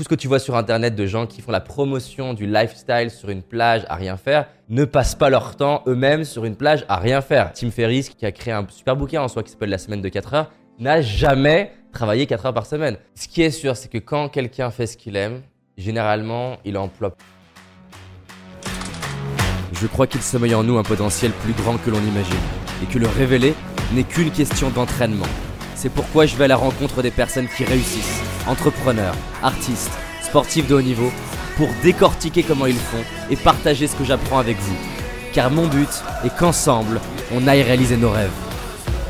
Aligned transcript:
Tout 0.00 0.04
ce 0.04 0.08
que 0.08 0.14
tu 0.14 0.28
vois 0.28 0.38
sur 0.38 0.56
internet 0.56 0.94
de 0.94 1.04
gens 1.04 1.26
qui 1.26 1.42
font 1.42 1.52
la 1.52 1.60
promotion 1.60 2.32
du 2.32 2.46
lifestyle 2.46 3.10
sur 3.10 3.28
une 3.28 3.42
plage 3.42 3.84
à 3.90 3.96
rien 3.96 4.16
faire 4.16 4.46
ne 4.70 4.86
passent 4.86 5.14
pas 5.14 5.28
leur 5.28 5.56
temps 5.56 5.82
eux-mêmes 5.86 6.24
sur 6.24 6.46
une 6.46 6.56
plage 6.56 6.86
à 6.88 6.96
rien 6.96 7.20
faire. 7.20 7.52
Tim 7.52 7.70
Ferriss, 7.70 8.08
qui 8.08 8.24
a 8.24 8.32
créé 8.32 8.54
un 8.54 8.66
super 8.70 8.96
bouquin 8.96 9.20
en 9.20 9.28
soi 9.28 9.42
qui 9.42 9.50
s'appelle 9.50 9.68
La 9.68 9.76
semaine 9.76 10.00
de 10.00 10.08
4 10.08 10.32
heures, 10.32 10.50
n'a 10.78 11.02
jamais 11.02 11.72
travaillé 11.92 12.24
4 12.24 12.46
heures 12.46 12.54
par 12.54 12.64
semaine. 12.64 12.96
Ce 13.14 13.28
qui 13.28 13.42
est 13.42 13.50
sûr, 13.50 13.76
c'est 13.76 13.90
que 13.90 13.98
quand 13.98 14.30
quelqu'un 14.30 14.70
fait 14.70 14.86
ce 14.86 14.96
qu'il 14.96 15.16
aime, 15.16 15.42
généralement, 15.76 16.56
il 16.64 16.78
emploie. 16.78 17.14
Je 19.74 19.86
crois 19.86 20.06
qu'il 20.06 20.22
sommeille 20.22 20.54
en 20.54 20.64
nous 20.64 20.78
un 20.78 20.82
potentiel 20.82 21.30
plus 21.32 21.52
grand 21.52 21.76
que 21.76 21.90
l'on 21.90 22.00
imagine, 22.00 22.40
et 22.82 22.86
que 22.86 22.98
le 22.98 23.06
révéler 23.06 23.52
n'est 23.92 24.04
qu'une 24.04 24.30
question 24.30 24.70
d'entraînement. 24.70 25.28
C'est 25.74 25.92
pourquoi 25.92 26.24
je 26.24 26.36
vais 26.36 26.44
à 26.44 26.48
la 26.48 26.56
rencontre 26.56 27.02
des 27.02 27.10
personnes 27.10 27.48
qui 27.48 27.64
réussissent, 27.64 28.29
entrepreneurs, 28.46 29.14
artistes, 29.42 29.90
sportifs 30.22 30.68
de 30.68 30.74
haut 30.74 30.82
niveau, 30.82 31.10
pour 31.56 31.68
décortiquer 31.82 32.42
comment 32.42 32.66
ils 32.66 32.74
font 32.74 33.04
et 33.30 33.36
partager 33.36 33.86
ce 33.86 33.96
que 33.96 34.04
j'apprends 34.04 34.38
avec 34.38 34.56
vous. 34.58 34.76
Car 35.32 35.50
mon 35.50 35.66
but 35.66 35.88
est 36.24 36.36
qu'ensemble, 36.36 37.00
on 37.32 37.46
aille 37.46 37.62
réaliser 37.62 37.96
nos 37.96 38.10
rêves. 38.10 38.32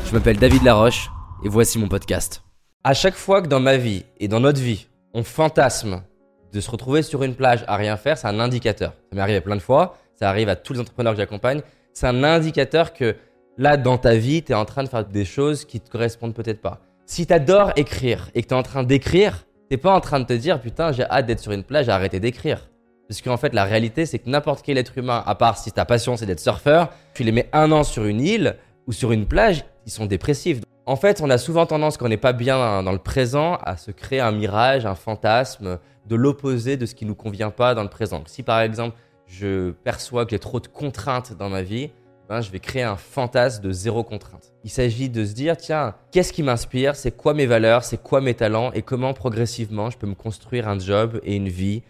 Je 0.05 0.13
m'appelle 0.13 0.37
David 0.37 0.63
Laroche 0.63 1.09
et 1.43 1.49
voici 1.49 1.79
mon 1.79 1.87
podcast. 1.87 2.43
À 2.83 2.93
chaque 2.93 3.15
fois 3.15 3.41
que 3.41 3.47
dans 3.47 3.59
ma 3.59 3.77
vie 3.77 4.03
et 4.19 4.27
dans 4.27 4.39
notre 4.39 4.59
vie, 4.59 4.87
on 5.13 5.23
fantasme 5.23 6.03
de 6.51 6.59
se 6.59 6.69
retrouver 6.69 7.01
sur 7.01 7.23
une 7.23 7.35
plage 7.35 7.63
à 7.67 7.75
rien 7.75 7.95
faire, 7.97 8.17
c'est 8.17 8.27
un 8.27 8.39
indicateur. 8.39 8.91
Ça 9.09 9.15
m'est 9.15 9.21
arrivé 9.21 9.41
plein 9.41 9.55
de 9.55 9.61
fois, 9.61 9.97
ça 10.19 10.29
arrive 10.29 10.49
à 10.49 10.55
tous 10.55 10.73
les 10.73 10.79
entrepreneurs 10.79 11.13
que 11.13 11.19
j'accompagne. 11.19 11.61
C'est 11.93 12.07
un 12.07 12.23
indicateur 12.23 12.93
que 12.93 13.15
là, 13.57 13.77
dans 13.77 13.97
ta 13.97 14.15
vie, 14.15 14.43
tu 14.43 14.51
es 14.51 14.55
en 14.55 14.65
train 14.65 14.83
de 14.83 14.89
faire 14.89 15.05
des 15.05 15.25
choses 15.25 15.65
qui 15.65 15.79
te 15.79 15.89
correspondent 15.89 16.33
peut-être 16.33 16.61
pas. 16.61 16.81
Si 17.11 17.27
tu 17.27 17.33
adores 17.33 17.73
écrire 17.75 18.29
et 18.35 18.41
que 18.41 18.47
tu 18.47 18.53
es 18.53 18.57
en 18.57 18.63
train 18.63 18.83
d'écrire, 18.83 19.45
t'es 19.69 19.75
pas 19.75 19.93
en 19.93 19.99
train 19.99 20.21
de 20.21 20.25
te 20.25 20.31
dire 20.31 20.61
putain, 20.61 20.93
j'ai 20.93 21.03
hâte 21.03 21.25
d'être 21.25 21.41
sur 21.41 21.51
une 21.51 21.65
plage, 21.65 21.89
arrêté 21.89 22.21
d'écrire. 22.21 22.69
Parce 23.09 23.21
qu'en 23.21 23.35
fait, 23.35 23.53
la 23.53 23.65
réalité, 23.65 24.05
c'est 24.05 24.17
que 24.17 24.29
n'importe 24.29 24.61
quel 24.63 24.77
être 24.77 24.97
humain, 24.97 25.21
à 25.25 25.35
part 25.35 25.57
si 25.57 25.73
ta 25.73 25.83
passion 25.83 26.15
c'est 26.15 26.25
d'être 26.25 26.39
surfeur, 26.39 26.87
tu 27.13 27.25
les 27.25 27.33
mets 27.33 27.49
un 27.51 27.73
an 27.73 27.83
sur 27.83 28.05
une 28.05 28.21
île 28.21 28.55
ou 28.87 28.93
sur 28.93 29.11
une 29.11 29.25
plage, 29.25 29.65
ils 29.85 29.91
sont 29.91 30.05
dépressifs. 30.05 30.61
En 30.85 30.95
fait, 30.95 31.19
on 31.21 31.29
a 31.29 31.37
souvent 31.37 31.65
tendance, 31.65 31.97
quand 31.97 32.05
on 32.05 32.07
n'est 32.07 32.15
pas 32.15 32.31
bien 32.31 32.81
dans 32.81 32.93
le 32.93 32.97
présent, 32.97 33.57
à 33.61 33.75
se 33.75 33.91
créer 33.91 34.21
un 34.21 34.31
mirage, 34.31 34.85
un 34.85 34.95
fantasme 34.95 35.79
de 36.07 36.15
l'opposé 36.15 36.77
de 36.77 36.85
ce 36.85 36.95
qui 36.95 37.03
nous 37.03 37.15
convient 37.15 37.51
pas 37.51 37.75
dans 37.75 37.83
le 37.83 37.89
présent. 37.89 38.23
Si 38.25 38.41
par 38.41 38.61
exemple, 38.61 38.95
je 39.27 39.71
perçois 39.71 40.23
que 40.23 40.31
j'ai 40.31 40.39
trop 40.39 40.61
de 40.61 40.67
contraintes 40.67 41.33
dans 41.37 41.49
ma 41.49 41.61
vie, 41.61 41.91
je 42.39 42.51
vais 42.51 42.59
créer 42.59 42.83
un 42.83 42.95
fantasme 42.95 43.63
de 43.63 43.71
zéro 43.71 44.03
contrainte. 44.05 44.53
Il 44.63 44.69
s'agit 44.69 45.09
de 45.09 45.25
se 45.25 45.33
dire, 45.33 45.57
tiens, 45.57 45.95
qu'est-ce 46.11 46.31
qui 46.31 46.43
m'inspire? 46.43 46.95
C'est 46.95 47.11
quoi 47.11 47.33
mes 47.33 47.47
valeurs? 47.47 47.83
C'est 47.83 48.01
quoi 48.01 48.21
mes 48.21 48.35
talents? 48.35 48.71
Et 48.71 48.83
comment 48.83 49.13
progressivement 49.13 49.89
je 49.89 49.97
peux 49.97 50.07
me 50.07 50.15
construire 50.15 50.69
un 50.69 50.79
job 50.79 51.19
et 51.23 51.35
une 51.35 51.49
vie 51.49 51.83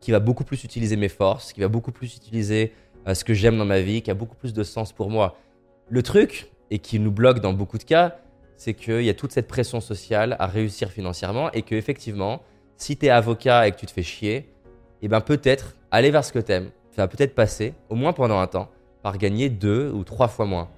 qui 0.00 0.12
va 0.12 0.20
beaucoup 0.20 0.44
plus 0.44 0.64
utiliser 0.64 0.96
mes 0.96 1.08
forces, 1.10 1.52
qui 1.52 1.60
va 1.60 1.68
beaucoup 1.68 1.92
plus 1.92 2.16
utiliser 2.16 2.72
euh, 3.06 3.14
ce 3.14 3.24
que 3.24 3.34
j'aime 3.34 3.58
dans 3.58 3.64
ma 3.66 3.80
vie, 3.80 4.00
qui 4.00 4.10
a 4.10 4.14
beaucoup 4.14 4.36
plus 4.36 4.54
de 4.54 4.62
sens 4.62 4.92
pour 4.92 5.10
moi. 5.10 5.36
Le 5.90 6.02
truc, 6.02 6.50
et 6.70 6.78
qui 6.78 6.98
nous 6.98 7.12
bloque 7.12 7.40
dans 7.40 7.52
beaucoup 7.52 7.78
de 7.78 7.84
cas, 7.84 8.16
c'est 8.56 8.74
qu'il 8.74 9.02
y 9.02 9.10
a 9.10 9.14
toute 9.14 9.32
cette 9.32 9.48
pression 9.48 9.80
sociale 9.80 10.36
à 10.38 10.46
réussir 10.46 10.90
financièrement 10.90 11.50
et 11.52 11.62
que 11.62 11.74
effectivement, 11.74 12.42
si 12.76 12.96
tu 12.96 13.06
es 13.06 13.10
avocat 13.10 13.68
et 13.68 13.72
que 13.72 13.76
tu 13.76 13.86
te 13.86 13.92
fais 13.92 14.02
chier, 14.02 14.48
eh 15.02 15.08
ben 15.08 15.20
peut-être 15.20 15.76
aller 15.90 16.10
vers 16.10 16.24
ce 16.24 16.32
que 16.32 16.38
t'aimes, 16.38 16.70
ça 16.90 17.02
va 17.02 17.08
peut-être 17.08 17.34
passer, 17.34 17.74
au 17.88 17.94
moins 17.94 18.12
pendant 18.12 18.38
un 18.38 18.46
temps, 18.46 18.70
par 19.04 19.18
gagner 19.18 19.50
deux 19.50 19.92
ou 19.92 20.02
trois 20.02 20.28
fois 20.28 20.46
moins. 20.46 20.70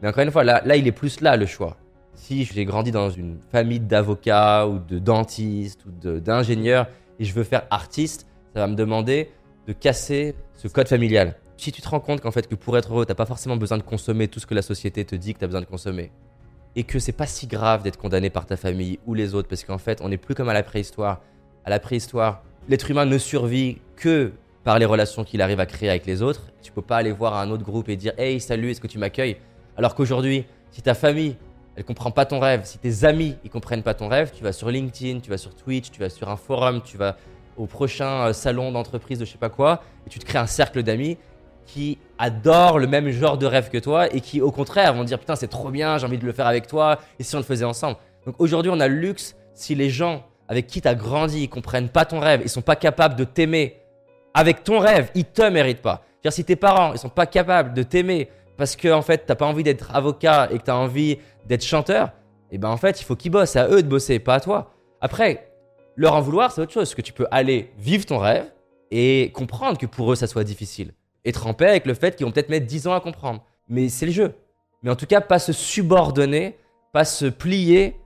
Mais 0.00 0.08
encore 0.08 0.22
une 0.22 0.30
fois, 0.30 0.44
là, 0.44 0.62
là 0.64 0.76
il 0.76 0.86
est 0.86 0.92
plus 0.92 1.20
là 1.20 1.36
le 1.36 1.44
choix. 1.44 1.76
Si 2.14 2.44
j'ai 2.44 2.64
grandi 2.64 2.92
dans 2.92 3.10
une 3.10 3.40
famille 3.50 3.80
d'avocats 3.80 4.68
ou 4.68 4.78
de 4.78 5.00
dentistes 5.00 5.84
ou 5.84 5.90
d'ingénieurs 6.20 6.86
et 7.18 7.24
je 7.24 7.34
veux 7.34 7.42
faire 7.42 7.66
artiste, 7.70 8.28
ça 8.54 8.60
va 8.60 8.68
me 8.68 8.76
demander 8.76 9.32
de 9.66 9.72
casser 9.72 10.36
ce 10.54 10.68
code 10.68 10.86
familial. 10.86 11.34
Si 11.56 11.72
tu 11.72 11.82
te 11.82 11.88
rends 11.88 11.98
compte 11.98 12.20
qu'en 12.20 12.30
fait 12.30 12.46
que 12.46 12.54
pour 12.54 12.78
être 12.78 12.92
heureux, 12.92 13.06
t'as 13.06 13.16
pas 13.16 13.26
forcément 13.26 13.56
besoin 13.56 13.78
de 13.78 13.82
consommer 13.82 14.28
tout 14.28 14.38
ce 14.38 14.46
que 14.46 14.54
la 14.54 14.62
société 14.62 15.04
te 15.04 15.16
dit 15.16 15.34
que 15.34 15.40
tu 15.40 15.44
as 15.44 15.48
besoin 15.48 15.60
de 15.60 15.66
consommer, 15.66 16.12
et 16.76 16.84
que 16.84 17.00
c'est 17.00 17.12
pas 17.12 17.26
si 17.26 17.48
grave 17.48 17.82
d'être 17.82 17.96
condamné 17.96 18.30
par 18.30 18.46
ta 18.46 18.56
famille 18.56 19.00
ou 19.06 19.14
les 19.14 19.34
autres, 19.34 19.48
parce 19.48 19.64
qu'en 19.64 19.78
fait, 19.78 20.00
on 20.00 20.08
n'est 20.08 20.16
plus 20.16 20.36
comme 20.36 20.48
à 20.48 20.54
la 20.54 20.62
préhistoire. 20.62 21.22
À 21.64 21.70
la 21.70 21.80
préhistoire, 21.80 22.44
l'être 22.68 22.88
humain 22.90 23.04
ne 23.04 23.18
survit 23.18 23.78
que 23.96 24.32
par 24.64 24.78
les 24.78 24.86
relations 24.86 25.24
qu'il 25.24 25.42
arrive 25.42 25.60
à 25.60 25.66
créer 25.66 25.90
avec 25.90 26.06
les 26.06 26.22
autres. 26.22 26.40
Tu 26.62 26.72
peux 26.72 26.82
pas 26.82 26.96
aller 26.96 27.12
voir 27.12 27.36
un 27.36 27.50
autre 27.50 27.62
groupe 27.62 27.88
et 27.88 27.96
dire 27.96 28.14
Hey, 28.18 28.40
salut, 28.40 28.70
est-ce 28.70 28.80
que 28.80 28.86
tu 28.86 28.98
m'accueilles? 28.98 29.36
Alors 29.76 29.94
qu'aujourd'hui, 29.94 30.46
si 30.70 30.82
ta 30.82 30.94
famille, 30.94 31.36
elle 31.76 31.84
comprend 31.84 32.10
pas 32.10 32.24
ton 32.24 32.40
rêve, 32.40 32.62
si 32.64 32.78
tes 32.78 33.04
amis, 33.04 33.36
ils 33.44 33.50
comprennent 33.50 33.82
pas 33.82 33.94
ton 33.94 34.08
rêve, 34.08 34.32
tu 34.34 34.42
vas 34.42 34.52
sur 34.52 34.70
LinkedIn, 34.70 35.20
tu 35.20 35.30
vas 35.30 35.38
sur 35.38 35.54
Twitch, 35.54 35.90
tu 35.90 36.00
vas 36.00 36.08
sur 36.08 36.28
un 36.30 36.36
forum, 36.36 36.80
tu 36.82 36.96
vas 36.96 37.16
au 37.56 37.66
prochain 37.66 38.28
euh, 38.28 38.32
salon 38.32 38.72
d'entreprise 38.72 39.18
de 39.18 39.24
je 39.24 39.32
sais 39.32 39.38
pas 39.38 39.48
quoi, 39.48 39.82
et 40.06 40.10
tu 40.10 40.18
te 40.18 40.24
crées 40.24 40.38
un 40.38 40.46
cercle 40.46 40.82
d'amis 40.82 41.18
qui 41.66 41.98
adorent 42.18 42.78
le 42.78 42.86
même 42.86 43.10
genre 43.10 43.38
de 43.38 43.46
rêve 43.46 43.70
que 43.70 43.78
toi 43.78 44.12
et 44.14 44.20
qui, 44.20 44.40
au 44.40 44.50
contraire, 44.50 44.94
vont 44.94 45.04
dire 45.04 45.18
Putain, 45.18 45.36
c'est 45.36 45.48
trop 45.48 45.70
bien, 45.70 45.98
j'ai 45.98 46.06
envie 46.06 46.18
de 46.18 46.26
le 46.26 46.32
faire 46.32 46.46
avec 46.46 46.66
toi, 46.66 47.00
et 47.18 47.22
si 47.22 47.34
on 47.34 47.38
le 47.38 47.44
faisait 47.44 47.64
ensemble? 47.64 47.96
Donc 48.24 48.36
aujourd'hui, 48.38 48.70
on 48.72 48.80
a 48.80 48.88
le 48.88 48.94
luxe, 48.94 49.36
si 49.52 49.74
les 49.74 49.90
gens 49.90 50.24
avec 50.48 50.66
qui 50.66 50.80
tu 50.80 50.88
as 50.88 50.94
grandi, 50.94 51.42
ils 51.42 51.48
comprennent 51.48 51.88
pas 51.88 52.04
ton 52.04 52.20
rêve, 52.20 52.40
ils 52.44 52.48
sont 52.48 52.62
pas 52.62 52.76
capables 52.76 53.16
de 53.16 53.24
t'aimer 53.24 53.83
avec 54.34 54.64
ton 54.64 54.80
rêve, 54.80 55.10
ils 55.14 55.24
te 55.24 55.48
méritent 55.48 55.82
pas. 55.82 56.04
si 56.28 56.44
tes 56.44 56.56
parents, 56.56 56.92
ils 56.92 56.98
sont 56.98 57.08
pas 57.08 57.26
capables 57.26 57.72
de 57.72 57.82
t'aimer 57.82 58.28
parce 58.56 58.76
que 58.76 58.92
en 58.92 59.02
fait, 59.02 59.24
t'as 59.26 59.34
pas 59.34 59.46
envie 59.46 59.62
d'être 59.62 59.94
avocat 59.94 60.48
et 60.50 60.58
que 60.58 60.64
tu 60.64 60.70
as 60.70 60.76
envie 60.76 61.18
d'être 61.46 61.64
chanteur, 61.64 62.12
et 62.50 62.56
eh 62.56 62.58
ben 62.58 62.68
en 62.68 62.76
fait, 62.76 63.00
il 63.00 63.04
faut 63.04 63.16
qu'ils 63.16 63.32
bossent, 63.32 63.56
à 63.56 63.68
eux 63.68 63.82
de 63.82 63.88
bosser, 63.88 64.18
pas 64.20 64.34
à 64.34 64.40
toi. 64.40 64.70
Après, 65.00 65.50
leur 65.96 66.14
en 66.14 66.20
vouloir, 66.20 66.52
c'est 66.52 66.60
autre 66.60 66.72
chose, 66.72 66.94
que 66.94 67.02
tu 67.02 67.12
peux 67.12 67.26
aller 67.30 67.72
vivre 67.78 68.06
ton 68.06 68.18
rêve 68.18 68.44
et 68.90 69.32
comprendre 69.34 69.76
que 69.76 69.86
pour 69.86 70.12
eux, 70.12 70.14
ça 70.14 70.26
soit 70.26 70.44
difficile. 70.44 70.92
En 71.44 71.54
paix 71.54 71.68
avec 71.68 71.86
le 71.86 71.94
fait 71.94 72.14
qu'ils 72.14 72.26
vont 72.26 72.32
peut-être 72.32 72.50
mettre 72.50 72.66
10 72.66 72.86
ans 72.86 72.92
à 72.92 73.00
comprendre. 73.00 73.42
Mais 73.68 73.88
c'est 73.88 74.06
le 74.06 74.12
jeu. 74.12 74.34
Mais 74.82 74.90
en 74.90 74.96
tout 74.96 75.06
cas, 75.06 75.20
pas 75.20 75.38
se 75.38 75.52
subordonner, 75.52 76.58
pas 76.92 77.04
se 77.04 77.26
plier 77.26 77.96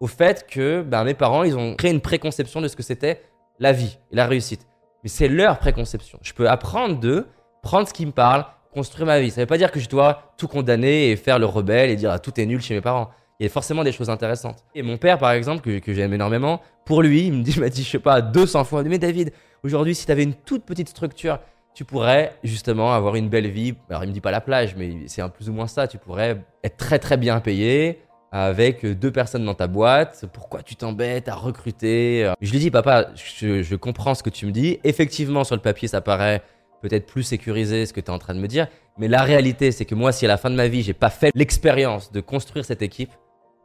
au 0.00 0.06
fait 0.06 0.46
que 0.48 0.82
ben, 0.82 1.04
mes 1.04 1.14
parents, 1.14 1.44
ils 1.44 1.56
ont 1.56 1.76
créé 1.76 1.90
une 1.90 2.00
préconception 2.00 2.60
de 2.60 2.68
ce 2.68 2.74
que 2.74 2.82
c'était 2.82 3.20
la 3.58 3.72
vie 3.72 3.98
et 4.10 4.16
la 4.16 4.26
réussite. 4.26 4.66
Mais 5.02 5.08
c'est 5.08 5.28
leur 5.28 5.58
préconception. 5.58 6.18
Je 6.22 6.32
peux 6.32 6.48
apprendre 6.48 6.98
d'eux, 6.98 7.26
prendre 7.62 7.88
ce 7.88 7.92
qui 7.92 8.06
me 8.06 8.12
parle, 8.12 8.44
construire 8.72 9.06
ma 9.06 9.20
vie. 9.20 9.30
Ça 9.30 9.40
ne 9.40 9.42
veut 9.42 9.48
pas 9.48 9.58
dire 9.58 9.70
que 9.70 9.80
je 9.80 9.88
dois 9.88 10.34
tout 10.36 10.48
condamner 10.48 11.10
et 11.10 11.16
faire 11.16 11.38
le 11.38 11.46
rebelle 11.46 11.90
et 11.90 11.96
dire 11.96 12.10
ah, 12.10 12.18
tout 12.18 12.38
est 12.40 12.46
nul 12.46 12.60
chez 12.60 12.74
mes 12.74 12.80
parents. 12.80 13.10
Il 13.40 13.44
y 13.44 13.46
a 13.46 13.50
forcément 13.50 13.82
des 13.82 13.92
choses 13.92 14.10
intéressantes. 14.10 14.64
Et 14.74 14.82
mon 14.82 14.98
père, 14.98 15.18
par 15.18 15.32
exemple, 15.32 15.62
que, 15.62 15.78
que 15.78 15.92
j'aime 15.92 16.12
énormément, 16.12 16.60
pour 16.84 17.02
lui, 17.02 17.26
il 17.26 17.32
me 17.32 17.42
dit, 17.42 17.58
m'a 17.60 17.68
dit, 17.68 17.82
je 17.82 17.90
sais 17.90 17.98
pas, 17.98 18.20
200 18.20 18.64
fois, 18.64 18.82
mais 18.84 18.98
David, 18.98 19.32
aujourd'hui, 19.64 19.94
si 19.94 20.06
tu 20.06 20.12
avais 20.12 20.22
une 20.22 20.34
toute 20.34 20.64
petite 20.64 20.88
structure, 20.88 21.40
tu 21.74 21.84
pourrais 21.84 22.34
justement 22.44 22.92
avoir 22.92 23.16
une 23.16 23.28
belle 23.28 23.48
vie. 23.48 23.74
Alors, 23.88 24.04
il 24.04 24.08
me 24.08 24.12
dit 24.12 24.20
pas 24.20 24.30
la 24.30 24.40
plage, 24.40 24.76
mais 24.76 24.94
c'est 25.06 25.22
un 25.22 25.28
plus 25.28 25.48
ou 25.48 25.52
moins 25.52 25.66
ça. 25.66 25.88
Tu 25.88 25.98
pourrais 25.98 26.44
être 26.62 26.76
très 26.76 26.98
très 26.98 27.16
bien 27.16 27.40
payé, 27.40 28.02
avec 28.32 28.84
deux 28.86 29.12
personnes 29.12 29.44
dans 29.44 29.54
ta 29.54 29.66
boîte. 29.66 30.24
Pourquoi 30.32 30.62
tu 30.62 30.74
t'embêtes 30.74 31.28
à 31.28 31.34
recruter? 31.34 32.32
Je 32.40 32.50
lui 32.50 32.58
dis, 32.58 32.70
papa, 32.70 33.10
je, 33.14 33.74
comprends 33.76 34.14
ce 34.14 34.22
que 34.22 34.30
tu 34.30 34.46
me 34.46 34.52
dis. 34.52 34.80
Effectivement, 34.84 35.44
sur 35.44 35.54
le 35.54 35.62
papier, 35.62 35.86
ça 35.86 36.00
paraît 36.00 36.42
peut-être 36.80 37.06
plus 37.06 37.22
sécurisé 37.22 37.86
ce 37.86 37.92
que 37.92 38.00
tu 38.00 38.06
es 38.06 38.10
en 38.10 38.18
train 38.18 38.34
de 38.34 38.40
me 38.40 38.48
dire. 38.48 38.66
Mais 38.98 39.06
la 39.06 39.22
réalité, 39.22 39.70
c'est 39.70 39.84
que 39.84 39.94
moi, 39.94 40.12
si 40.12 40.24
à 40.24 40.28
la 40.28 40.38
fin 40.38 40.50
de 40.50 40.56
ma 40.56 40.66
vie, 40.66 40.82
j'ai 40.82 40.94
pas 40.94 41.10
fait 41.10 41.30
l'expérience 41.34 42.10
de 42.10 42.20
construire 42.20 42.64
cette 42.64 42.82
équipe, 42.82 43.12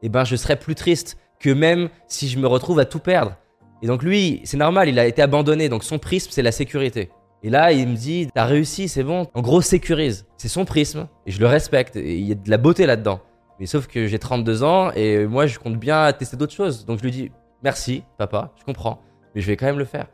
eh 0.04 0.10
ben, 0.10 0.26
je 0.26 0.36
serais 0.36 0.58
plus 0.58 0.76
triste 0.76 1.18
que 1.40 1.50
même 1.50 1.90
si 2.08 2.28
je 2.28 2.38
me 2.38 2.48
retrouve 2.48 2.80
à 2.80 2.86
tout 2.86 3.00
perdre. 3.00 3.38
Et 3.82 3.88
donc 3.88 4.04
lui, 4.04 4.42
c'est 4.44 4.58
normal, 4.58 4.90
il 4.90 5.00
a 5.00 5.06
été 5.06 5.22
abandonné. 5.22 5.70
Donc 5.70 5.84
son 5.84 6.00
prisme, 6.00 6.30
c'est 6.32 6.42
la 6.42 6.52
sécurité. 6.52 7.10
Et 7.44 7.50
là, 7.50 7.72
il 7.72 7.88
me 7.88 7.96
dit, 7.96 8.28
t'as 8.34 8.46
réussi, 8.46 8.90
c'est 8.90 9.04
bon. 9.04 9.28
En 9.34 9.42
gros, 9.42 9.62
sécurise. 9.62 10.26
C'est 10.38 10.48
son 10.48 10.66
prisme. 10.66 11.08
Et 11.26 11.32
je 11.32 11.40
le 11.40 11.48
respecte. 11.48 11.96
Et 11.96 12.18
il 12.18 12.28
y 12.28 12.32
a 12.32 12.36
de 12.36 12.50
la 12.50 12.58
beauté 12.58 12.86
là-dedans. 12.86 13.22
Mais 13.60 13.66
sauf 13.66 13.88
que 13.88 14.06
j'ai 14.06 14.20
32 14.20 14.64
ans 14.64 14.92
et 14.92 15.26
moi 15.26 15.48
je 15.48 15.58
compte 15.58 15.78
bien 15.78 16.12
tester 16.14 16.38
d'autres 16.38 16.54
choses. 16.54 16.86
Donc 16.86 17.00
je 17.00 17.04
lui 17.04 17.12
dis 17.12 17.32
merci 17.64 18.04
papa, 18.18 18.52
je 18.60 18.64
comprends, 18.64 19.02
mais 19.34 19.42
je 19.42 19.48
vais 19.48 19.58
quand 19.58 19.66
même 19.66 19.80
le 19.80 19.86
faire. 19.86 20.08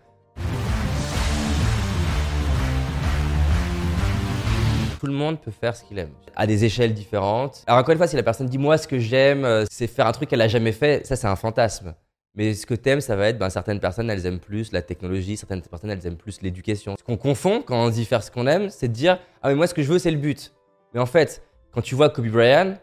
Tout 5.00 5.07
le 5.07 5.13
monde 5.13 5.42
peut 5.42 5.51
faire 5.51 5.75
ce 5.75 5.84
qu'il 5.84 6.00
aime, 6.00 6.12
à 6.38 6.48
des 6.48 6.63
échelles 6.63 6.94
différentes. 6.94 7.66
Alors 7.68 7.81
encore 7.81 7.92
une 7.92 7.98
fois, 7.98 8.07
si 8.07 8.16
la 8.16 8.24
personne 8.24 8.48
dit 8.48 8.57
moi 8.57 8.78
ce 8.78 8.88
que 8.88 8.98
j'aime, 8.98 9.44
euh, 9.44 9.66
c'est 9.69 9.88
faire 9.88 10.07
un 10.07 10.13
truc 10.13 10.30
qu'elle 10.30 10.42
a 10.42 10.48
jamais 10.48 10.72
fait, 10.72 11.06
ça 11.06 11.18
c'est 11.18 11.28
un 11.28 11.36
fantasme. 11.36 11.94
Mais 12.36 12.54
ce 12.54 12.66
que 12.66 12.74
t'aimes, 12.74 13.01
ça 13.01 13.16
va 13.18 13.28
être, 13.28 13.38
ben, 13.38 13.50
certaines 13.50 13.80
personnes, 13.80 14.10
elles 14.10 14.25
aiment 14.25 14.39
plus 14.39 14.72
la 14.72 14.81
technologie, 14.81 15.38
certaines 15.38 15.62
personnes, 15.62 15.92
elles 15.92 16.07
aiment 16.07 16.18
plus 16.18 16.42
l'éducation. 16.42 16.96
Ce 16.98 17.04
qu'on 17.04 17.18
confond 17.18 17.62
quand 17.62 17.86
on 17.86 17.89
dit 17.89 18.06
faire 18.06 18.24
ce 18.24 18.31
qu'on 18.31 18.48
aime, 18.48 18.69
c'est 18.69 18.88
de 18.88 18.94
dire, 18.94 19.19
ah 19.44 19.50
mais 19.50 19.56
moi 19.56 19.68
ce 19.68 19.74
que 19.74 19.84
je 19.84 19.92
veux, 19.92 20.00
c'est 20.00 20.10
le 20.10 20.18
but. 20.18 20.54
Mais 20.94 21.01
en 21.01 21.06
fait, 21.06 21.44
quand 21.72 21.81
tu 21.81 21.94
vois 21.94 22.10
Kobe 22.10 22.30
Bryant, 22.30 22.75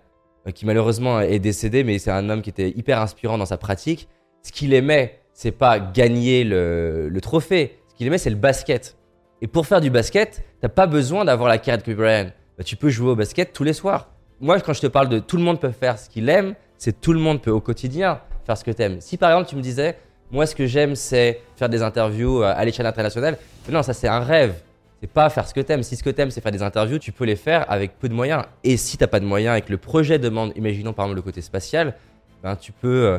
qui 0.54 0.66
malheureusement 0.66 1.20
est 1.20 1.38
décédé, 1.38 1.84
mais 1.84 1.98
c'est 1.98 2.10
un 2.10 2.28
homme 2.30 2.42
qui 2.42 2.50
était 2.50 2.70
hyper 2.70 3.00
inspirant 3.00 3.38
dans 3.38 3.46
sa 3.46 3.58
pratique. 3.58 4.08
Ce 4.42 4.52
qu'il 4.52 4.72
aimait, 4.72 5.20
c'est 5.34 5.50
pas 5.52 5.78
gagner 5.78 6.44
le, 6.44 7.18
trophée. 7.20 7.78
Ce 7.88 7.94
qu'il 7.94 8.06
aimait, 8.06 8.18
c'est 8.18 8.30
le 8.30 8.36
basket. 8.36 8.96
Et 9.42 9.46
pour 9.46 9.66
faire 9.66 9.80
du 9.80 9.90
basket, 9.90 10.44
t'as 10.60 10.68
pas 10.68 10.86
besoin 10.86 11.24
d'avoir 11.24 11.48
la 11.48 11.58
carte 11.58 11.80
de 11.80 11.92
Kobe 11.92 12.02
Bryant. 12.02 12.30
Bah, 12.58 12.64
tu 12.64 12.76
peux 12.76 12.90
jouer 12.90 13.10
au 13.10 13.16
basket 13.16 13.52
tous 13.52 13.64
les 13.64 13.72
soirs. 13.72 14.10
Moi, 14.40 14.60
quand 14.60 14.72
je 14.72 14.80
te 14.80 14.86
parle 14.86 15.08
de 15.08 15.18
tout 15.18 15.36
le 15.36 15.42
monde 15.42 15.60
peut 15.60 15.70
faire 15.70 15.98
ce 15.98 16.08
qu'il 16.08 16.28
aime, 16.28 16.54
c'est 16.78 17.00
tout 17.00 17.12
le 17.12 17.20
monde 17.20 17.42
peut 17.42 17.50
au 17.50 17.60
quotidien 17.60 18.20
faire 18.44 18.56
ce 18.56 18.64
que 18.64 18.70
t'aimes. 18.70 19.00
Si 19.00 19.16
par 19.16 19.30
exemple 19.30 19.48
tu 19.48 19.56
me 19.56 19.62
disais, 19.62 19.96
Moi, 20.30 20.46
ce 20.46 20.54
que 20.54 20.66
j'aime, 20.66 20.94
c'est 20.94 21.40
faire 21.56 21.68
des 21.68 21.82
interviews 21.82 22.42
euh, 22.42 22.52
à 22.54 22.64
l'échelle 22.64 22.86
internationale. 22.86 23.36
Non, 23.70 23.82
ça, 23.82 23.92
c'est 23.92 24.08
un 24.08 24.20
rêve. 24.20 24.54
C'est 25.00 25.10
pas 25.10 25.30
faire 25.30 25.48
ce 25.48 25.54
que 25.54 25.60
t'aimes. 25.60 25.82
Si 25.82 25.96
ce 25.96 26.02
que 26.02 26.10
t'aimes, 26.10 26.30
c'est 26.30 26.42
faire 26.42 26.52
des 26.52 26.62
interviews, 26.62 26.98
tu 26.98 27.10
peux 27.10 27.24
les 27.24 27.36
faire 27.36 27.64
avec 27.70 27.98
peu 27.98 28.06
de 28.08 28.12
moyens. 28.12 28.44
Et 28.64 28.76
si 28.76 28.98
t'as 28.98 29.06
pas 29.06 29.18
de 29.18 29.24
moyens 29.24 29.56
et 29.56 29.62
que 29.62 29.70
le 29.70 29.78
projet 29.78 30.18
demande, 30.18 30.52
imaginons 30.56 30.92
par 30.92 31.06
exemple 31.06 31.16
le 31.16 31.22
côté 31.22 31.40
spatial, 31.40 31.94
ben, 32.42 32.54
tu 32.54 32.70
peux 32.70 33.06
euh, 33.06 33.18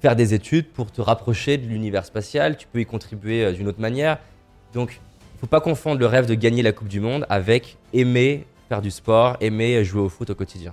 faire 0.00 0.16
des 0.16 0.32
études 0.32 0.68
pour 0.68 0.90
te 0.90 1.02
rapprocher 1.02 1.58
de 1.58 1.66
l'univers 1.66 2.06
spatial. 2.06 2.56
Tu 2.56 2.66
peux 2.66 2.80
y 2.80 2.86
contribuer 2.86 3.44
euh, 3.44 3.52
d'une 3.52 3.68
autre 3.68 3.82
manière. 3.82 4.16
Donc, 4.72 4.98
faut 5.40 5.46
pas 5.46 5.60
confondre 5.60 6.00
le 6.00 6.06
rêve 6.06 6.24
de 6.24 6.34
gagner 6.34 6.62
la 6.62 6.72
Coupe 6.72 6.88
du 6.88 7.00
Monde 7.00 7.26
avec 7.28 7.76
aimer 7.92 8.46
faire 8.70 8.80
du 8.80 8.90
sport, 8.90 9.36
aimer 9.40 9.84
jouer 9.84 10.00
au 10.00 10.08
foot 10.08 10.30
au 10.30 10.34
quotidien. 10.34 10.72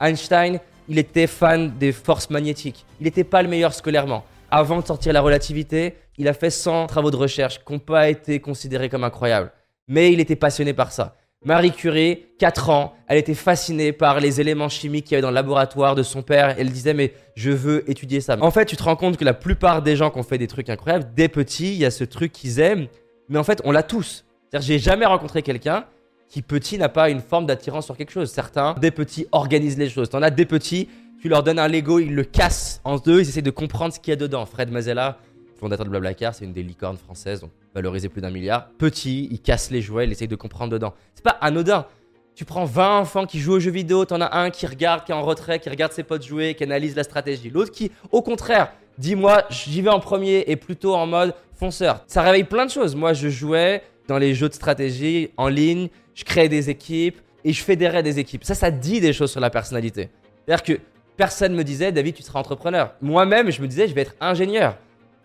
Einstein, 0.00 0.60
il 0.88 0.98
était 0.98 1.26
fan 1.26 1.76
des 1.78 1.92
forces 1.92 2.30
magnétiques. 2.30 2.86
Il 3.00 3.04
n'était 3.04 3.24
pas 3.24 3.42
le 3.42 3.48
meilleur 3.48 3.74
scolairement. 3.74 4.24
Avant 4.50 4.80
de 4.80 4.86
sortir 4.86 5.12
la 5.12 5.20
relativité, 5.20 5.96
il 6.16 6.26
a 6.26 6.32
fait 6.32 6.50
100 6.50 6.86
travaux 6.86 7.10
de 7.10 7.16
recherche 7.16 7.62
qui 7.64 7.72
n'ont 7.72 7.78
pas 7.78 8.08
été 8.08 8.40
considérés 8.40 8.88
comme 8.88 9.04
incroyables. 9.04 9.52
Mais 9.88 10.12
il 10.12 10.20
était 10.20 10.36
passionné 10.36 10.72
par 10.72 10.90
ça. 10.90 11.16
Marie 11.44 11.70
Curie, 11.70 12.26
4 12.38 12.70
ans, 12.70 12.94
elle 13.06 13.18
était 13.18 13.34
fascinée 13.34 13.92
par 13.92 14.18
les 14.18 14.40
éléments 14.40 14.68
chimiques 14.68 15.04
qu'il 15.04 15.12
y 15.12 15.14
avait 15.16 15.22
dans 15.22 15.28
le 15.28 15.34
laboratoire 15.34 15.94
de 15.94 16.02
son 16.02 16.22
père. 16.22 16.56
Elle 16.58 16.72
disait 16.72 16.94
mais 16.94 17.12
je 17.36 17.50
veux 17.50 17.88
étudier 17.88 18.20
ça. 18.20 18.36
En 18.40 18.50
fait, 18.50 18.64
tu 18.64 18.76
te 18.76 18.82
rends 18.82 18.96
compte 18.96 19.16
que 19.16 19.24
la 19.24 19.34
plupart 19.34 19.82
des 19.82 19.96
gens 19.96 20.10
qui 20.10 20.18
ont 20.18 20.24
fait 20.24 20.38
des 20.38 20.48
trucs 20.48 20.68
incroyables, 20.68 21.12
des 21.14 21.28
petits, 21.28 21.74
il 21.74 21.78
y 21.78 21.84
a 21.84 21.90
ce 21.90 22.04
truc 22.04 22.32
qu'ils 22.32 22.58
aiment, 22.58 22.88
mais 23.28 23.38
en 23.38 23.44
fait, 23.44 23.60
on 23.64 23.70
l'a 23.70 23.82
tous. 23.82 24.24
C'est-à-dire, 24.50 24.66
j'ai 24.66 24.78
jamais 24.78 25.06
rencontré 25.06 25.42
quelqu'un 25.42 25.84
qui 26.28 26.42
petit 26.42 26.78
n'a 26.78 26.88
pas 26.88 27.08
une 27.10 27.20
forme 27.20 27.46
d'attirance 27.46 27.84
sur 27.84 27.96
quelque 27.96 28.12
chose. 28.12 28.30
Certains, 28.30 28.74
des 28.74 28.90
petits, 28.90 29.26
organisent 29.30 29.78
les 29.78 29.88
choses. 29.88 30.10
T'en 30.10 30.22
as 30.22 30.30
des 30.30 30.44
petits, 30.44 30.88
tu 31.20 31.28
leur 31.28 31.42
donnes 31.42 31.58
un 31.58 31.68
Lego, 31.68 31.98
ils 31.98 32.14
le 32.14 32.24
cassent 32.24 32.80
en 32.84 32.96
deux, 32.96 33.20
ils 33.20 33.28
essaient 33.28 33.42
de 33.42 33.50
comprendre 33.50 33.92
ce 33.92 34.00
qu'il 34.00 34.10
y 34.10 34.12
a 34.12 34.16
dedans. 34.16 34.46
Fred 34.46 34.70
Mazella, 34.70 35.18
fondateur 35.58 35.84
de 35.84 35.90
Blablacar, 35.90 36.34
c'est 36.34 36.44
une 36.44 36.52
des 36.52 36.62
licornes 36.62 36.96
françaises, 36.96 37.40
donc 37.40 37.50
valorisé 37.74 38.08
plus 38.08 38.20
d'un 38.20 38.30
milliard. 38.30 38.68
Petit, 38.78 39.28
il 39.30 39.40
casse 39.40 39.70
les 39.70 39.82
jouets, 39.82 40.04
il 40.04 40.12
essaie 40.12 40.26
de 40.26 40.36
comprendre 40.36 40.72
dedans. 40.72 40.94
C'est 41.14 41.24
pas 41.24 41.36
anodin. 41.40 41.86
Tu 42.34 42.44
prends 42.44 42.64
20 42.64 42.98
enfants 43.00 43.26
qui 43.26 43.40
jouent 43.40 43.54
aux 43.54 43.60
jeux 43.60 43.72
vidéo, 43.72 44.04
t'en 44.04 44.20
as 44.20 44.38
un 44.38 44.50
qui 44.50 44.64
regarde, 44.66 45.04
qui 45.04 45.10
est 45.10 45.14
en 45.14 45.22
retrait, 45.22 45.58
qui 45.58 45.68
regarde 45.68 45.92
ses 45.92 46.04
potes 46.04 46.24
jouer, 46.24 46.54
qui 46.54 46.62
analyse 46.62 46.94
la 46.94 47.02
stratégie. 47.02 47.50
L'autre 47.50 47.72
qui, 47.72 47.90
au 48.12 48.22
contraire, 48.22 48.72
dit 48.96 49.16
moi, 49.16 49.42
j'y 49.50 49.82
vais 49.82 49.90
en 49.90 49.98
premier 49.98 50.44
et 50.46 50.54
plutôt 50.54 50.94
en 50.94 51.06
mode 51.06 51.34
fonceur. 51.54 52.04
Ça 52.06 52.22
réveille 52.22 52.44
plein 52.44 52.66
de 52.66 52.70
choses. 52.70 52.94
Moi, 52.94 53.12
je 53.12 53.28
jouais 53.28 53.82
dans 54.06 54.18
les 54.18 54.34
jeux 54.34 54.48
de 54.48 54.54
stratégie 54.54 55.30
en 55.36 55.48
ligne, 55.48 55.88
je 56.14 56.24
crée 56.24 56.48
des 56.48 56.70
équipes 56.70 57.18
et 57.44 57.52
je 57.52 57.62
fédérais 57.62 58.04
des 58.04 58.20
équipes. 58.20 58.44
Ça, 58.44 58.54
ça 58.54 58.70
dit 58.70 59.00
des 59.00 59.12
choses 59.12 59.32
sur 59.32 59.40
la 59.40 59.50
personnalité. 59.50 60.08
C'est-à-dire 60.46 60.62
que 60.62 60.80
personne 61.18 61.52
me 61.54 61.64
disait, 61.64 61.92
David, 61.92 62.14
tu 62.14 62.22
seras 62.22 62.38
entrepreneur. 62.38 62.94
Moi-même, 63.02 63.50
je 63.50 63.60
me 63.60 63.66
disais, 63.66 63.88
je 63.88 63.94
vais 63.94 64.02
être 64.02 64.14
ingénieur. 64.20 64.78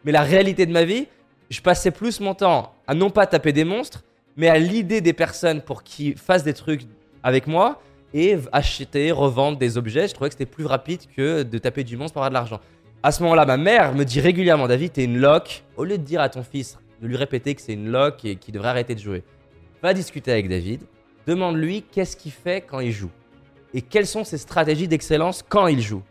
Mais 0.03 0.11
la 0.11 0.23
réalité 0.23 0.65
de 0.65 0.71
ma 0.71 0.83
vie, 0.83 1.07
je 1.49 1.61
passais 1.61 1.91
plus 1.91 2.19
mon 2.19 2.33
temps 2.33 2.73
à 2.87 2.95
non 2.95 3.11
pas 3.11 3.27
taper 3.27 3.53
des 3.53 3.63
monstres, 3.63 4.03
mais 4.35 4.49
à 4.49 4.57
l'idée 4.57 4.99
des 4.99 5.13
personnes 5.13 5.61
pour 5.61 5.83
qu'ils 5.83 6.17
fassent 6.17 6.43
des 6.43 6.55
trucs 6.55 6.81
avec 7.21 7.47
moi 7.47 7.79
et 8.13 8.37
acheter, 8.51 9.11
revendre 9.11 9.57
des 9.57 9.77
objets. 9.77 10.07
Je 10.07 10.13
trouvais 10.13 10.29
que 10.29 10.33
c'était 10.33 10.47
plus 10.47 10.65
rapide 10.65 11.01
que 11.15 11.43
de 11.43 11.57
taper 11.59 11.83
du 11.83 11.95
monstre 11.95 12.13
pour 12.13 12.23
avoir 12.23 12.31
de 12.31 12.33
l'argent. 12.33 12.59
À 13.03 13.11
ce 13.11 13.21
moment-là, 13.23 13.45
ma 13.45 13.57
mère 13.57 13.93
me 13.93 14.03
dit 14.03 14.19
régulièrement, 14.19 14.67
David, 14.67 14.93
t'es 14.93 15.03
une 15.03 15.19
loque. 15.19 15.63
Au 15.77 15.83
lieu 15.83 15.97
de 15.99 16.03
dire 16.03 16.21
à 16.21 16.29
ton 16.29 16.43
fils, 16.43 16.79
de 17.01 17.07
lui 17.07 17.17
répéter 17.17 17.53
que 17.53 17.61
c'est 17.61 17.73
une 17.73 17.89
loque 17.89 18.25
et 18.25 18.35
qu'il 18.35 18.53
devrait 18.53 18.69
arrêter 18.69 18.95
de 18.95 18.99
jouer, 18.99 19.23
va 19.81 19.93
discuter 19.93 20.31
avec 20.31 20.49
David, 20.49 20.81
demande-lui 21.27 21.83
qu'est-ce 21.91 22.17
qu'il 22.17 22.31
fait 22.31 22.61
quand 22.61 22.79
il 22.79 22.91
joue 22.91 23.11
et 23.73 23.81
quelles 23.81 24.07
sont 24.07 24.23
ses 24.23 24.37
stratégies 24.37 24.87
d'excellence 24.87 25.43
quand 25.47 25.67
il 25.67 25.81
joue? 25.81 26.03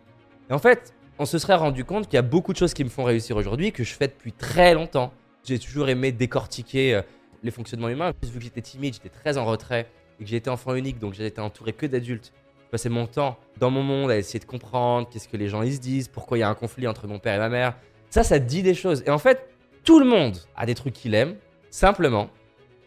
Et 0.51 0.53
en 0.53 0.59
fait, 0.59 0.95
on 1.19 1.25
se 1.25 1.39
serait 1.39 1.55
rendu 1.55 1.85
compte 1.85 2.07
qu'il 2.07 2.15
y 2.15 2.19
a 2.19 2.23
beaucoup 2.23 2.53
de 2.53 2.59
choses 2.59 2.75
qui 2.75 2.85
me 2.85 2.89
font 2.89 3.05
réussir 3.05 3.37
aujourd'hui 3.37 3.73
que 3.73 3.85
je 3.85 3.95
fais 3.95 4.09
depuis 4.09 4.33
très 4.33 4.75
longtemps. 4.75 5.13
J'ai 5.45 5.59
toujours 5.59 5.89
aimé 5.89 6.13
décortiquer 6.13 6.95
euh, 6.95 7.03
les 7.43 7.51
fonctionnements 7.51 7.89
humains. 7.89 8.13
Vu 8.23 8.39
que 8.39 8.45
j'étais 8.45 8.63
timide, 8.63 8.95
j'étais 8.95 9.09
très 9.09 9.39
en 9.39 9.45
retrait 9.45 9.87
et 10.19 10.25
que 10.25 10.31
j'étais 10.31 10.51
enfant 10.51 10.75
unique, 10.75 10.99
donc 10.99 11.15
j'étais 11.15 11.41
entouré 11.41 11.73
que 11.73 11.87
d'adultes. 11.87 12.33
Je 12.67 12.71
passais 12.71 12.89
mon 12.89 13.07
temps 13.07 13.39
dans 13.59 13.71
mon 13.71 13.83
monde 13.83 14.11
à 14.11 14.17
essayer 14.17 14.41
de 14.41 14.45
comprendre 14.45 15.09
qu'est-ce 15.11 15.29
que 15.29 15.37
les 15.37 15.49
gens 15.49 15.63
ils 15.63 15.75
se 15.75 15.81
disent, 15.81 16.09
pourquoi 16.09 16.39
il 16.39 16.41
y 16.41 16.45
a 16.45 16.49
un 16.49 16.55
conflit 16.55 16.89
entre 16.89 17.07
mon 17.07 17.19
père 17.19 17.37
et 17.37 17.39
ma 17.39 17.49
mère. 17.49 17.77
Ça, 18.11 18.23
ça 18.23 18.39
dit 18.39 18.63
des 18.63 18.75
choses. 18.75 19.03
Et 19.07 19.11
en 19.11 19.19
fait, 19.19 19.49
tout 19.85 19.99
le 19.99 20.07
monde 20.07 20.39
a 20.57 20.67
des 20.67 20.75
trucs 20.75 20.95
qu'il 20.95 21.15
aime. 21.15 21.37
Simplement, 21.71 22.31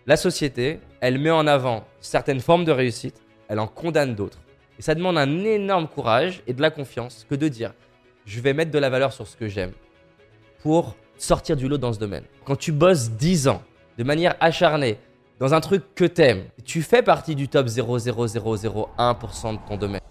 la 0.07 0.17
société, 0.17 0.79
elle 1.01 1.19
met 1.19 1.31
en 1.31 1.47
avant 1.47 1.83
certaines 1.99 2.39
formes 2.39 2.65
de 2.65 2.71
réussite, 2.71 3.21
elle 3.47 3.59
en 3.59 3.67
condamne 3.67 4.15
d'autres. 4.15 4.39
Et 4.77 4.81
ça 4.81 4.95
demande 4.95 5.17
un 5.17 5.43
énorme 5.43 5.87
courage 5.87 6.41
et 6.47 6.53
de 6.53 6.61
la 6.61 6.69
confiance 6.69 7.25
que 7.29 7.35
de 7.35 7.47
dire 7.47 7.73
je 8.25 8.41
vais 8.41 8.53
mettre 8.53 8.71
de 8.71 8.79
la 8.79 8.89
valeur 8.89 9.13
sur 9.13 9.27
ce 9.27 9.37
que 9.37 9.47
j'aime 9.47 9.71
pour 10.61 10.95
sortir 11.17 11.55
du 11.55 11.67
lot 11.67 11.77
dans 11.77 11.93
ce 11.93 11.99
domaine. 11.99 12.23
Quand 12.43 12.55
tu 12.55 12.71
bosses 12.71 13.11
10 13.11 13.47
ans 13.47 13.61
de 13.97 14.03
manière 14.03 14.35
acharnée 14.39 14.97
dans 15.39 15.53
un 15.53 15.61
truc 15.61 15.83
que 15.95 16.05
t'aimes, 16.05 16.43
tu 16.63 16.81
fais 16.81 17.03
partie 17.03 17.35
du 17.35 17.47
top 17.47 17.67
0,0001% 17.67 19.53
de 19.53 19.59
ton 19.67 19.77
domaine. 19.77 20.01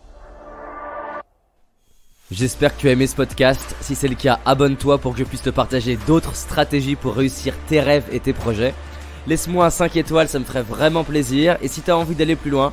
J'espère 2.31 2.75
que 2.75 2.81
tu 2.81 2.88
as 2.88 2.93
aimé 2.93 3.06
ce 3.06 3.16
podcast. 3.16 3.76
Si 3.81 3.94
c'est 3.94 4.08
le 4.08 4.14
cas, 4.14 4.40
abonne-toi 4.46 4.99
pour 4.99 5.12
que 5.12 5.19
je 5.19 5.25
puisse 5.25 5.43
te 5.43 5.50
partager 5.50 5.99
d'autres 6.06 6.34
stratégies 6.34 6.96
pour 6.96 7.14
réussir 7.14 7.55
tes 7.69 7.81
rêves 7.81 8.06
et 8.12 8.20
tes 8.20 8.32
projets. 8.32 8.75
Laisse-moi 9.26 9.66
un 9.66 9.70
5 9.70 9.96
étoiles, 9.96 10.28
ça 10.28 10.38
me 10.38 10.44
ferait 10.44 10.62
vraiment 10.62 11.05
plaisir. 11.05 11.58
Et 11.62 11.69
si 11.69 11.82
tu 11.82 11.90
as 11.90 11.96
envie 11.96 12.14
d'aller 12.14 12.37
plus 12.37 12.50
loin, 12.50 12.72